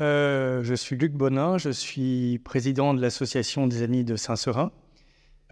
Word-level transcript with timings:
Euh, 0.00 0.62
je 0.62 0.74
suis 0.74 0.96
Luc 0.96 1.12
Bonin, 1.12 1.58
je 1.58 1.70
suis 1.70 2.38
président 2.38 2.94
de 2.94 3.02
l'Association 3.02 3.66
des 3.66 3.82
Amis 3.82 4.04
de 4.04 4.16
Saint-Seurin. 4.16 4.72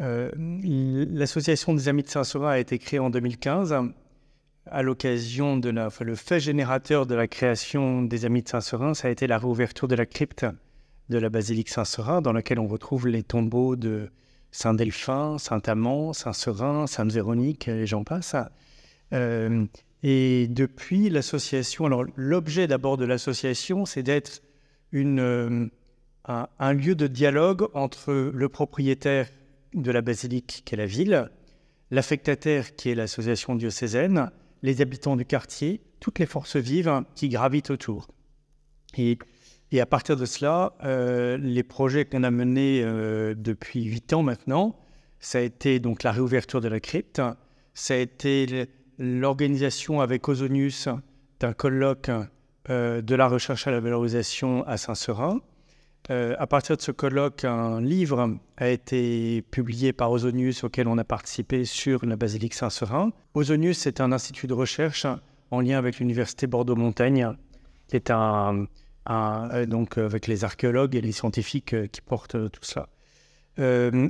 Euh, 0.00 0.30
L'Association 0.36 1.74
des 1.74 1.88
Amis 1.88 2.02
de 2.02 2.08
Saint-Seurin 2.08 2.50
a 2.50 2.58
été 2.58 2.78
créée 2.78 3.00
en 3.00 3.10
2015 3.10 3.76
à 4.70 4.82
l'occasion 4.82 5.56
de 5.56 5.70
le 5.70 6.14
fait 6.14 6.40
générateur 6.40 7.06
de 7.06 7.14
la 7.14 7.26
création 7.26 8.02
des 8.02 8.24
Amis 8.24 8.42
de 8.42 8.48
Saint-Seurin, 8.48 8.94
ça 8.94 9.08
a 9.08 9.10
été 9.10 9.26
la 9.26 9.38
réouverture 9.38 9.88
de 9.88 9.94
la 9.94 10.06
crypte 10.06 10.46
de 11.08 11.18
la 11.18 11.30
basilique 11.30 11.70
Saint-Seurin, 11.70 12.20
dans 12.20 12.32
laquelle 12.32 12.58
on 12.58 12.66
retrouve 12.66 13.08
les 13.08 13.22
tombeaux 13.22 13.76
de 13.76 14.10
Saint-Delphin, 14.50 15.38
Saint-Amand, 15.38 16.12
Saint-Seurin, 16.12 16.86
Sainte-Véronique, 16.86 17.68
et 17.68 17.86
j'en 17.86 18.04
passe. 18.04 18.36
Euh, 19.14 19.64
et 20.02 20.46
depuis 20.48 21.10
l'association, 21.10 21.86
alors 21.86 22.04
l'objet 22.14 22.66
d'abord 22.66 22.96
de 22.96 23.04
l'association, 23.04 23.84
c'est 23.84 24.02
d'être 24.02 24.42
une, 24.92 25.20
euh, 25.20 25.66
un, 26.26 26.72
lieu 26.72 26.94
de 26.94 27.06
dialogue 27.06 27.68
entre 27.74 28.12
le 28.32 28.48
propriétaire 28.48 29.28
de 29.74 29.90
la 29.90 30.00
basilique, 30.00 30.62
qui 30.64 30.74
est 30.74 30.78
la 30.78 30.86
ville, 30.86 31.30
l'affectataire, 31.90 32.76
qui 32.76 32.90
est 32.90 32.94
l'association 32.94 33.56
diocésaine, 33.56 34.30
les 34.62 34.80
habitants 34.80 35.16
du 35.16 35.24
quartier, 35.24 35.80
toutes 36.00 36.18
les 36.18 36.26
forces 36.26 36.56
vives 36.56 37.02
qui 37.14 37.28
gravitent 37.28 37.70
autour. 37.70 38.06
Et, 38.96 39.18
et 39.72 39.80
à 39.80 39.86
partir 39.86 40.16
de 40.16 40.26
cela, 40.26 40.74
euh, 40.84 41.36
les 41.38 41.62
projets 41.64 42.04
qu'on 42.04 42.22
a 42.22 42.30
menés 42.30 42.82
euh, 42.82 43.34
depuis 43.36 43.84
huit 43.84 44.12
ans 44.12 44.22
maintenant, 44.22 44.78
ça 45.18 45.38
a 45.38 45.40
été 45.42 45.80
donc 45.80 46.04
la 46.04 46.12
réouverture 46.12 46.60
de 46.60 46.68
la 46.68 46.78
crypte, 46.78 47.20
ça 47.74 47.94
a 47.94 47.96
été 47.96 48.68
l'organisation 48.98 50.00
avec 50.00 50.28
Ozonius 50.28 50.88
d'un 51.40 51.52
colloque 51.52 52.10
euh, 52.70 53.00
de 53.00 53.14
la 53.14 53.28
recherche 53.28 53.66
à 53.66 53.70
la 53.70 53.80
valorisation 53.80 54.66
à 54.66 54.76
Saint-Seurin. 54.76 55.40
Euh, 56.10 56.34
à 56.38 56.46
partir 56.46 56.76
de 56.76 56.82
ce 56.82 56.90
colloque, 56.90 57.44
un 57.44 57.80
livre 57.80 58.36
a 58.56 58.68
été 58.68 59.42
publié 59.50 59.92
par 59.92 60.10
Ozonius 60.10 60.64
auquel 60.64 60.88
on 60.88 60.98
a 60.98 61.04
participé 61.04 61.64
sur 61.64 62.04
la 62.04 62.16
basilique 62.16 62.54
Saint-Seurin. 62.54 63.10
Ozonius 63.34 63.86
est 63.86 64.00
un 64.00 64.12
institut 64.12 64.46
de 64.46 64.54
recherche 64.54 65.06
en 65.50 65.60
lien 65.60 65.78
avec 65.78 65.98
l'université 65.98 66.46
Bordeaux-Montaigne, 66.46 67.32
qui 67.88 67.96
est 67.96 68.10
un, 68.10 68.66
euh, 69.10 69.66
donc 69.66 69.98
avec 69.98 70.26
les 70.26 70.44
archéologues 70.44 70.94
et 70.94 71.00
les 71.00 71.12
scientifiques 71.12 71.74
qui 71.90 72.00
portent 72.00 72.50
tout 72.50 72.62
cela. 72.62 72.88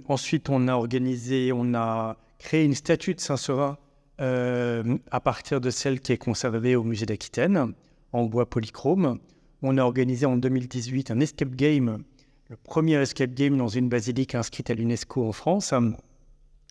Ensuite, 0.09 0.51
on 0.51 0.69
a 0.69 0.75
organisé, 0.75 1.53
on 1.55 1.75
a 1.75 2.17
créé 2.39 2.65
une 2.65 2.75
statue 2.75 3.15
de 3.15 3.21
Saint-Seurin 3.21 3.79
à 4.19 5.21
partir 5.21 5.61
de 5.61 5.71
celle 5.71 6.01
qui 6.01 6.13
est 6.13 6.19
conservée 6.19 6.75
au 6.77 6.83
musée 6.83 7.07
d'Aquitaine, 7.07 7.73
en 8.13 8.25
bois 8.25 8.49
polychrome. 8.49 9.19
On 9.63 9.79
a 9.79 9.83
organisé 9.83 10.27
en 10.27 10.37
2018 10.37 11.11
un 11.11 11.21
escape 11.21 11.55
game, 11.55 12.03
le 12.49 12.57
premier 12.57 12.95
escape 12.95 13.35
game 13.35 13.57
dans 13.57 13.69
une 13.69 13.89
basilique 13.89 14.35
inscrite 14.35 14.71
à 14.71 14.75
l'UNESCO 14.75 15.27
en 15.27 15.33
France. 15.33 15.75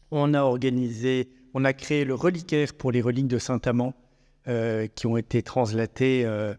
On 0.10 0.34
a 0.34 0.42
organisé, 0.42 1.30
on 1.54 1.66
a 1.66 1.74
créé 1.74 2.06
le 2.06 2.16
reliquaire 2.16 2.74
pour 2.74 2.92
les 2.92 3.02
reliques 3.02 3.28
de 3.28 3.38
Saint-Amand 3.38 3.94
euh, 4.48 4.88
qui 4.88 5.06
ont 5.06 5.18
été 5.18 5.44
translatées 5.44 6.24
euh, 6.26 6.54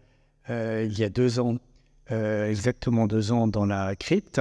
euh, 0.50 0.86
il 0.89 0.98
y 0.98 1.05
a 1.05 1.09
deux 1.09 1.41
ans, 1.41 1.56
exactement 2.11 3.06
deux 3.06 3.33
ans 3.33 3.48
dans 3.48 3.66
la 3.66 3.97
crypte. 3.97 4.41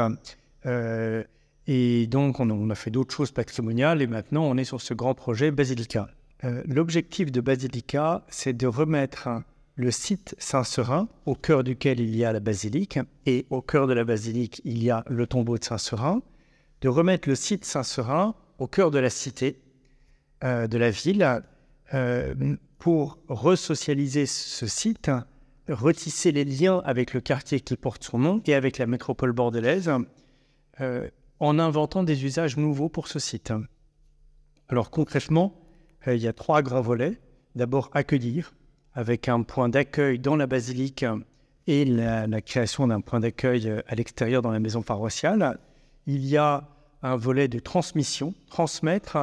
et 1.68 2.08
donc, 2.08 2.40
on 2.40 2.70
a, 2.70 2.76
fait 2.76 2.92
d'autres 2.92 3.16
choses 3.16 3.32
patrimoniales 3.32 4.02
et 4.02 4.08
maintenant, 4.08 4.44
on 4.44 4.58
est 4.58 4.64
sur 4.64 4.80
ce 4.80 4.94
grand 4.94 5.16
projet 5.16 5.52
Basilica. 5.52 6.08
Euh, 6.44 6.62
l'objectif 6.68 7.32
de 7.32 7.42
Basilica, 7.42 8.26
c'est 8.30 8.54
de 8.54 8.68
remettre 8.68 9.30
le 9.76 9.92
site 9.92 10.36
Saint-Seurin, 10.40 11.08
au 11.26 11.36
cœur 11.36 11.64
duquel 11.64 12.00
il 12.00 12.16
y 12.16 12.26
a 12.26 12.34
la 12.34 12.40
basilique, 12.40 13.00
et 13.26 13.46
au 13.50 13.62
cœur 13.62 13.88
de 13.88 13.94
la 13.94 14.04
basilique, 14.04 14.62
il 14.66 14.84
y 14.84 14.90
a 14.90 15.04
le 15.08 15.28
tombeau 15.28 15.58
de 15.58 15.64
Saint-Seurin, 15.64 16.22
de 16.82 16.90
remettre 16.90 17.30
le 17.30 17.36
site 17.36 17.64
Saint-Seurin 17.64 18.36
au 18.58 18.68
cœur 18.68 18.92
de 18.92 19.00
la 19.00 19.10
cité, 19.10 19.62
euh, 20.44 20.68
de 20.68 20.78
la 20.78 20.90
ville, 20.90 21.44
euh, 21.94 22.56
pour 22.80 23.20
resocialiser 23.28 24.26
ce 24.26 24.68
site, 24.68 25.12
retisser 25.68 26.32
les 26.32 26.46
liens 26.46 26.82
avec 26.86 27.14
le 27.14 27.22
quartier 27.22 27.60
qui 27.60 27.76
porte 27.76 28.04
son 28.04 28.20
nom 28.20 28.42
et 28.46 28.54
avec 28.54 28.78
la 28.78 28.88
métropole 28.88 29.32
bordelaise, 29.32 29.92
euh, 30.82 31.10
en 31.40 31.60
inventant 31.60 32.04
des 32.04 32.26
usages 32.26 32.58
nouveaux 32.58 32.90
pour 32.90 33.08
ce 33.08 33.20
site. 33.20 33.54
Alors 34.70 34.90
concrètement, 34.90 35.67
il 36.16 36.22
y 36.22 36.28
a 36.28 36.34
trois 36.34 36.62
grands 36.62 36.82
volets. 36.82 37.20
D'abord, 37.56 37.90
accueillir, 37.94 38.54
avec 38.94 39.28
un 39.30 39.44
point 39.44 39.70
d'accueil 39.70 40.20
dans 40.20 40.36
la 40.36 40.48
basilique 40.48 41.06
et 41.68 41.86
la, 41.86 42.42
création 42.42 42.88
d'un 42.88 43.02
point 43.02 43.20
d'accueil 43.20 43.68
euh, 43.68 43.82
à 43.88 43.96
l'extérieur 43.96 44.42
dans 44.42 44.52
la 44.52 44.60
maison 44.60 44.82
paroissiale. 44.82 45.60
Il 46.06 46.26
y 46.26 46.38
a 46.38 46.64
un 47.04 47.16
volet 47.16 47.48
de 47.48 47.60
transmission, 47.60 48.34
transmettre, 48.50 49.18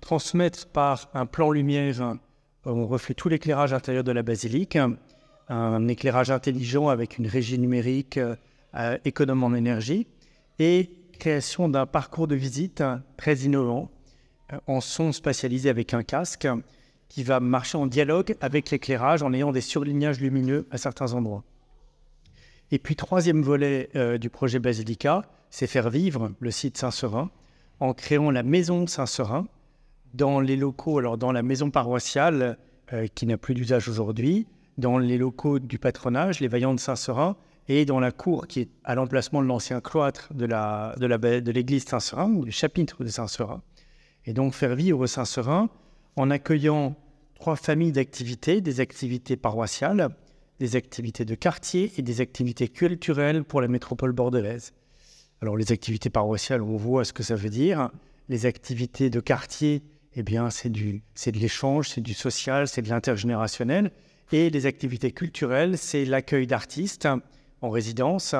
transmettre 0.00 0.66
par 0.68 1.10
un 1.14 1.26
plan 1.26 1.50
lumière. 1.50 2.16
On 2.64 2.86
refait 2.86 3.14
tout 3.14 3.28
l'éclairage 3.28 3.72
intérieur 3.72 4.04
de 4.04 4.12
la 4.12 4.22
basilique, 4.22 4.78
un 5.48 5.88
éclairage 5.88 6.30
intelligent 6.30 6.88
avec 6.88 7.18
une 7.18 7.26
régie 7.26 7.58
numérique 7.58 8.18
euh, 8.18 8.98
économe 9.04 9.44
en 9.44 9.54
énergie 9.54 10.06
et 10.58 10.90
création 11.18 11.68
d'un 11.68 11.86
parcours 11.86 12.28
de 12.28 12.34
visite 12.34 12.82
très 13.16 13.36
innovant 13.36 13.90
en 14.66 14.80
son 14.80 15.12
spatialisé 15.12 15.68
avec 15.68 15.94
un 15.94 16.02
casque 16.02 16.48
qui 17.08 17.22
va 17.22 17.40
marcher 17.40 17.78
en 17.78 17.86
dialogue 17.86 18.36
avec 18.40 18.70
l'éclairage 18.70 19.22
en 19.22 19.32
ayant 19.32 19.52
des 19.52 19.60
surlignages 19.60 20.20
lumineux 20.20 20.66
à 20.70 20.78
certains 20.78 21.12
endroits. 21.14 21.44
Et 22.70 22.78
puis, 22.78 22.96
troisième 22.96 23.42
volet 23.42 23.88
euh, 23.96 24.18
du 24.18 24.28
projet 24.28 24.58
Basilica, 24.58 25.22
c'est 25.50 25.66
faire 25.66 25.88
vivre 25.88 26.32
le 26.38 26.50
site 26.50 26.76
Saint-Seurin 26.76 27.30
en 27.80 27.94
créant 27.94 28.30
la 28.30 28.42
maison 28.42 28.86
Saint-Seurin 28.86 29.46
dans 30.12 30.40
les 30.40 30.56
locaux, 30.56 30.98
alors 30.98 31.16
dans 31.16 31.32
la 31.32 31.42
maison 31.42 31.70
paroissiale 31.70 32.58
euh, 32.92 33.06
qui 33.14 33.26
n'a 33.26 33.38
plus 33.38 33.54
d'usage 33.54 33.88
aujourd'hui, 33.88 34.46
dans 34.76 34.98
les 34.98 35.16
locaux 35.16 35.58
du 35.58 35.78
patronage, 35.78 36.40
les 36.40 36.48
Vaillants 36.48 36.74
de 36.74 36.80
Saint-Seurin, 36.80 37.36
et 37.68 37.84
dans 37.84 38.00
la 38.00 38.12
cour 38.12 38.46
qui 38.46 38.60
est 38.60 38.68
à 38.84 38.94
l'emplacement 38.94 39.42
de 39.42 39.46
l'ancien 39.46 39.80
cloître 39.80 40.32
de 40.32 40.46
l'église 40.46 41.84
la, 41.84 41.90
de 41.90 41.90
Saint-Seurin, 41.90 42.28
du 42.28 42.52
chapitre 42.52 43.02
de 43.04 43.08
Saint-Seurin 43.08 43.62
et 44.28 44.34
donc 44.34 44.52
faire 44.52 44.76
vivre 44.76 45.06
Saint-Seurin 45.06 45.70
en 46.16 46.30
accueillant 46.30 46.94
trois 47.34 47.56
familles 47.56 47.92
d'activités, 47.92 48.60
des 48.60 48.80
activités 48.80 49.38
paroissiales, 49.38 50.10
des 50.60 50.76
activités 50.76 51.24
de 51.24 51.34
quartier 51.34 51.90
et 51.96 52.02
des 52.02 52.20
activités 52.20 52.68
culturelles 52.68 53.42
pour 53.42 53.62
la 53.62 53.68
métropole 53.68 54.12
bordelaise. 54.12 54.74
Alors 55.40 55.56
les 55.56 55.72
activités 55.72 56.10
paroissiales, 56.10 56.60
on 56.60 56.76
voit 56.76 57.06
ce 57.06 57.14
que 57.14 57.22
ça 57.22 57.36
veut 57.36 57.48
dire. 57.48 57.88
Les 58.28 58.44
activités 58.44 59.08
de 59.08 59.20
quartier, 59.20 59.82
eh 60.14 60.22
bien 60.22 60.50
c'est 60.50 60.68
du 60.68 61.02
c'est 61.14 61.32
de 61.32 61.38
l'échange, 61.38 61.88
c'est 61.88 62.02
du 62.02 62.12
social, 62.12 62.68
c'est 62.68 62.82
de 62.82 62.90
l'intergénérationnel. 62.90 63.92
Et 64.30 64.50
les 64.50 64.66
activités 64.66 65.10
culturelles, 65.10 65.78
c'est 65.78 66.04
l'accueil 66.04 66.46
d'artistes 66.46 67.08
en 67.62 67.70
résidence, 67.70 68.34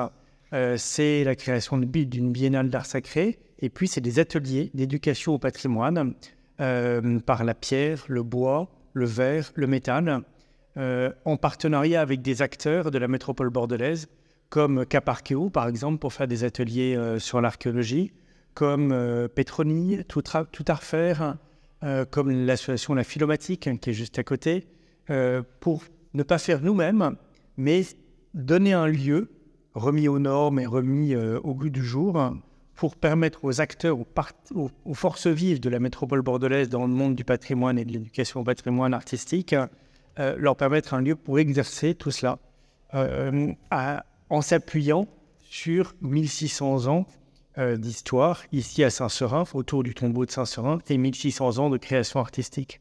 euh, 0.53 0.75
c'est 0.77 1.23
la 1.23 1.35
création 1.35 1.77
d'une 1.77 2.31
biennale 2.31 2.69
d'art 2.69 2.85
sacré 2.85 3.39
et 3.61 3.69
puis, 3.69 3.87
c'est 3.87 4.01
des 4.01 4.19
ateliers 4.19 4.71
d'éducation 4.73 5.33
au 5.33 5.39
patrimoine 5.39 6.13
euh, 6.61 7.19
par 7.19 7.43
la 7.43 7.53
pierre, 7.53 8.05
le 8.07 8.23
bois, 8.23 8.69
le 8.93 9.05
verre, 9.05 9.51
le 9.55 9.67
métal, 9.67 10.21
euh, 10.77 11.11
en 11.25 11.37
partenariat 11.37 12.01
avec 12.01 12.21
des 12.21 12.41
acteurs 12.41 12.89
de 12.89 12.97
la 12.97 13.07
métropole 13.07 13.49
bordelaise, 13.49 14.07
comme 14.49 14.85
Caparqueo, 14.85 15.49
par 15.49 15.67
exemple, 15.67 15.99
pour 15.99 16.13
faire 16.13 16.27
des 16.27 16.43
ateliers 16.43 16.97
sur 17.19 17.39
l'archéologie, 17.39 18.13
comme 18.55 18.89
Petroni, 19.35 20.03
tout, 20.07 20.23
tout, 20.51 20.65
à 20.67 22.05
comme 22.09 22.31
l'association 22.31 22.95
La 22.95 23.03
Philomatique, 23.03 23.67
hein, 23.67 23.77
qui 23.77 23.91
est 23.91 23.93
juste 23.93 24.17
à 24.17 24.23
côté, 24.23 24.65
pour 25.59 25.83
ne 26.15 26.23
pas 26.23 26.39
faire 26.39 26.61
nous-mêmes, 26.61 27.15
mais 27.57 27.83
donner 28.33 28.73
un 28.73 28.87
lieu 28.87 29.29
remis 29.79 30.07
aux 30.07 30.19
normes 30.19 30.59
et 30.59 30.65
remis 30.65 31.15
au 31.15 31.53
goût 31.53 31.69
du 31.69 31.83
jour 31.83 32.17
pour 32.79 32.95
permettre 32.95 33.43
aux 33.43 33.59
acteurs, 33.59 33.97
aux, 34.55 34.93
forces 34.93 35.27
vives 35.27 35.59
de 35.59 35.69
la 35.69 35.79
métropole 35.79 36.21
bordelaise 36.21 36.69
dans 36.69 36.87
le 36.87 36.93
monde 36.93 37.13
du 37.13 37.25
patrimoine 37.25 37.77
et 37.77 37.83
de 37.83 37.91
l'éducation 37.91 38.39
au 38.39 38.43
patrimoine 38.45 38.93
artistique, 38.93 39.53
euh, 40.17 40.35
leur 40.37 40.55
permettre 40.55 40.93
un 40.93 41.01
lieu 41.01 41.17
pour 41.17 41.39
exercer 41.39 41.93
tout 41.93 42.11
cela 42.11 42.39
euh, 42.93 43.51
en 44.29 44.41
s'appuyant 44.41 45.09
sur 45.41 45.93
1600 45.99 46.87
ans 46.87 47.05
euh, 47.57 47.75
d'histoire 47.75 48.43
ici 48.53 48.81
à 48.85 48.89
Saint-Seurin, 48.89 49.43
autour 49.53 49.83
du 49.83 49.93
tombeau 49.93 50.25
de 50.25 50.31
Saint-Seurin, 50.31 50.79
et 50.87 50.97
1600 50.97 51.57
ans 51.57 51.69
de 51.69 51.77
création 51.77 52.21
artistique. 52.21 52.79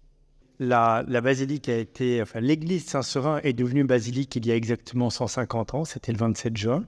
La, 0.61 1.05
basilique 1.21 1.69
a 1.69 1.77
été, 1.77 2.21
enfin, 2.21 2.41
l'église 2.41 2.87
Saint-Seurin 2.87 3.41
est 3.45 3.53
devenue 3.53 3.85
basilique 3.85 4.35
il 4.37 4.47
y 4.47 4.51
a 4.51 4.57
exactement 4.57 5.09
150 5.09 5.75
ans, 5.75 5.85
c'était 5.85 6.11
le 6.11 6.19
27 6.19 6.57
juin. 6.57 6.85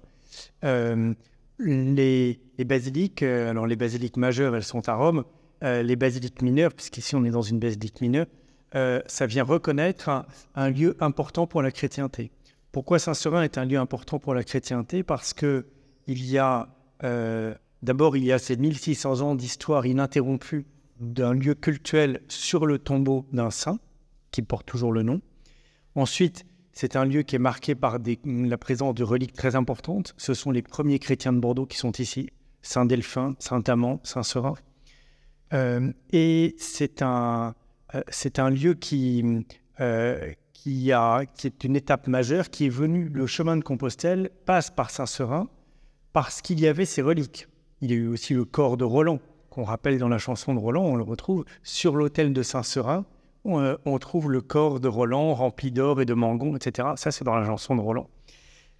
Euh, 0.65 1.15
les, 1.59 2.41
basiliques, 2.59 3.23
euh, 3.23 3.51
alors 3.51 3.67
les 3.67 3.77
basiliques 3.77 4.17
majeures, 4.17 4.57
elles 4.57 4.65
sont 4.65 4.89
à 4.89 4.95
Rome. 4.95 5.25
Euh, 5.63 5.83
les 5.83 5.95
basiliques 5.95 6.43
mineures, 6.43 6.73
puisqu'ici 6.73 7.15
on 7.15 7.25
est 7.25 7.31
dans 7.31 7.43
une 7.43 7.61
basilique 7.61 8.01
mineure, 8.01 8.27
ça 8.73 9.27
vient 9.27 9.45
reconnaître 9.45 10.25
un, 10.55 10.71
lieu 10.71 10.97
important 11.01 11.47
pour 11.47 11.63
la 11.63 11.71
chrétienté. 11.71 12.31
Pourquoi 12.73 12.99
Saint-Seurin 12.99 13.43
est 13.43 13.59
un 13.59 13.65
lieu 13.65 13.79
important 13.79 14.19
pour 14.19 14.33
la 14.33 14.45
chrétienté? 14.45 15.03
Parce 15.03 15.33
que 15.33 15.67
il 16.07 16.25
y 16.25 16.39
a 16.39 16.69
d'abord 17.83 18.17
il 18.17 18.25
y 18.25 18.33
a 18.33 18.39
ces 18.39 18.57
1600 18.57 19.23
ans 19.23 19.35
d'histoire 19.35 19.87
ininterrompue 19.87 20.67
d'un 21.01 21.33
lieu 21.33 21.55
cultuel 21.55 22.21
sur 22.29 22.67
le 22.67 22.79
tombeau 22.79 23.27
d'un 23.33 23.51
saint 23.51 23.79
qui 24.31 24.43
porte 24.43 24.67
toujours 24.67 24.93
le 24.93 25.03
nom. 25.03 25.21
Ensuite, 25.95 26.47
c'est 26.73 26.95
un 26.95 27.05
lieu 27.05 27.23
qui 27.23 27.37
est 27.37 27.41
marqué 27.41 27.75
par 27.75 27.99
la 28.25 28.59
présence 28.59 28.95
de 28.95 29.03
reliques 29.03 29.33
très 29.33 29.57
importantes. 29.57 30.15
Ce 30.17 30.35
sont 30.35 30.51
les 30.51 30.63
premiers 30.63 30.99
chrétiens 30.99 31.33
de 31.33 31.41
Bordeaux 31.41 31.67
qui 31.67 31.79
sont 31.79 31.93
ici, 31.93 32.31
Saint 32.63 32.85
Delphin, 32.85 33.35
Saint 33.39 33.63
Amand, 33.67 34.01
Saint 34.05 34.23
Seurin. 34.23 34.55
Euh, 35.53 35.93
et 36.13 36.55
c'est 36.59 37.03
un, 37.03 37.55
euh, 37.95 38.03
un 38.39 38.51
lieu 38.51 38.75
qui, 38.75 39.45
euh, 39.81 40.33
qui, 40.53 40.93
a, 40.93 41.25
qui 41.27 41.47
est 41.47 41.65
une 41.65 41.75
étape 41.75 42.07
majeure, 42.07 42.51
qui 42.51 42.67
est 42.67 42.71
venu, 42.71 43.09
le 43.09 43.27
chemin 43.27 43.57
de 43.57 43.63
Compostelle 43.63 44.31
passe 44.45 44.71
par 44.71 44.91
Saint-Seurin 44.91 45.49
parce 46.13 46.43
qu'il 46.43 46.61
y 46.61 46.67
avait 46.67 46.85
ces 46.85 47.03
reliques. 47.03 47.49
Il 47.81 47.91
y 47.91 47.95
a 47.95 47.97
eu 47.97 48.09
aussi 48.09 48.35
le 48.35 48.45
corps 48.45 48.77
de 48.77 48.85
Roland, 48.85 49.21
qu'on 49.51 49.65
rappelle 49.65 49.99
dans 49.99 50.09
la 50.09 50.19
chanson 50.19 50.55
de 50.55 50.59
Roland, 50.59 50.85
on 50.85 50.97
le 50.97 51.03
retrouve 51.03 51.45
sur 51.63 51.97
l'autel 51.97 52.33
de 52.33 52.43
Saint-Seurin. 52.43 53.05
On, 53.45 53.77
on, 53.85 53.99
trouve 53.99 54.31
le 54.31 54.41
corps 54.41 54.81
de 54.81 54.89
Roland 54.89 55.35
rempli 55.35 55.71
d'or 55.71 56.01
et 56.01 56.05
de 56.05 56.15
mangon, 56.15 56.57
etc. 56.57 56.89
Ça, 56.97 57.11
c'est 57.11 57.25
dans 57.25 57.37
la 57.37 57.47
chanson 57.47 57.75
de 57.75 57.81
Roland. 57.81 58.09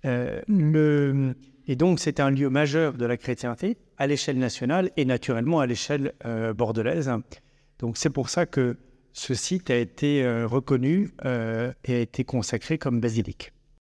Euh, 0.05 1.33
et 1.67 1.77
donc, 1.77 2.01
c'est 2.01 2.21
un 2.21 2.31
lieu 2.31 2.51
majeur 2.51 2.95
de 2.95 3.07
la 3.07 3.17
chrétienté 3.17 3.79
à 3.97 4.07
l'échelle 4.07 4.39
nationale 4.39 4.91
et 4.97 5.05
naturellement 5.05 5.61
à 5.61 5.67
l'échelle 5.67 6.15
euh, 6.25 6.53
bordelaise. 6.53 7.11
Donc, 7.79 7.97
c'est 7.97 8.11
pour 8.11 8.29
ça 8.29 8.47
que 8.47 8.77
ce 9.13 9.35
site 9.35 9.71
a 9.71 9.77
été 9.77 10.25
euh, 10.25 10.47
reconnu 10.47 11.13
euh, 11.25 11.73
et 11.85 11.95
a 11.95 11.99
été 11.99 12.25
consacré 12.25 12.79
comme 12.79 13.01
basilique. 13.01 13.53